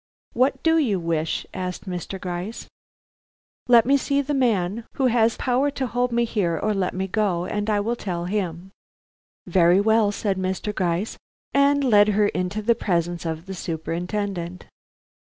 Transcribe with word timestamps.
"What 0.33 0.63
do 0.63 0.79
you 0.79 0.99
wish?" 0.99 1.45
asked 1.53 1.87
Mr. 1.87 2.19
Gryce. 2.19 2.65
"Let 3.67 3.85
me 3.85 3.97
see 3.97 4.19
the 4.23 4.33
man 4.33 4.83
who 4.95 5.05
has 5.05 5.37
power 5.37 5.69
to 5.77 5.85
hold 5.85 6.11
me 6.11 6.25
here 6.25 6.57
or 6.57 6.73
let 6.73 6.95
me 6.95 7.05
go, 7.05 7.45
and 7.45 7.69
I 7.69 7.81
will 7.81 7.95
tell 7.95 8.25
him." 8.25 8.71
"Very 9.45 9.79
well," 9.79 10.11
said 10.11 10.39
Mr. 10.39 10.73
Gryce, 10.73 11.17
and 11.53 11.83
led 11.83 12.07
her 12.07 12.29
into 12.29 12.63
the 12.63 12.73
presence 12.73 13.27
of 13.27 13.45
the 13.45 13.53
Superintendent. 13.53 14.65